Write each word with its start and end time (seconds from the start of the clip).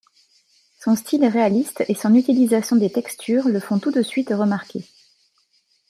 Son 0.79 0.95
style 0.95 1.23
réaliste 1.27 1.83
et 1.87 1.93
son 1.93 2.15
utilisation 2.15 2.75
des 2.75 2.91
textures 2.91 3.47
le 3.47 3.59
font 3.59 3.77
tout 3.77 3.91
de 3.91 4.01
suite 4.01 4.29
remarquer. 4.31 4.83